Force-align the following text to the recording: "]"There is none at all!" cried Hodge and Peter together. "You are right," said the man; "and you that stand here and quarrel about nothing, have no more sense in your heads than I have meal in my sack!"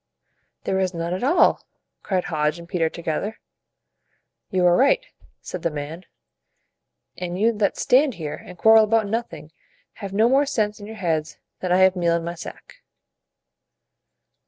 "]"There 0.63 0.79
is 0.79 0.95
none 0.95 1.13
at 1.13 1.23
all!" 1.23 1.63
cried 2.01 2.23
Hodge 2.23 2.57
and 2.57 2.67
Peter 2.67 2.89
together. 2.89 3.37
"You 4.49 4.65
are 4.65 4.75
right," 4.75 5.05
said 5.41 5.61
the 5.61 5.69
man; 5.69 6.05
"and 7.19 7.37
you 7.39 7.51
that 7.59 7.77
stand 7.77 8.15
here 8.15 8.41
and 8.43 8.57
quarrel 8.57 8.83
about 8.85 9.05
nothing, 9.05 9.51
have 10.01 10.11
no 10.11 10.27
more 10.27 10.47
sense 10.47 10.79
in 10.79 10.87
your 10.87 10.95
heads 10.95 11.37
than 11.59 11.71
I 11.71 11.77
have 11.81 11.95
meal 11.95 12.15
in 12.15 12.23
my 12.23 12.33
sack!" 12.33 12.77